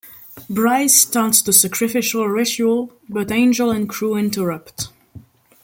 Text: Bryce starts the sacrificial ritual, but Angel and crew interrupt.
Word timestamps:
Bryce 0.49 0.99
starts 0.99 1.43
the 1.43 1.53
sacrificial 1.53 2.25
ritual, 2.25 2.91
but 3.07 3.31
Angel 3.31 3.69
and 3.69 3.87
crew 3.87 4.15
interrupt. 4.17 4.87